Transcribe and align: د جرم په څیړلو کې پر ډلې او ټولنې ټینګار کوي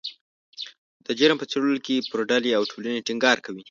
د 1.05 1.07
جرم 1.19 1.37
په 1.39 1.45
څیړلو 1.51 1.79
کې 1.85 1.95
پر 2.11 2.19
ډلې 2.29 2.51
او 2.57 2.63
ټولنې 2.71 3.05
ټینګار 3.07 3.37
کوي 3.45 3.59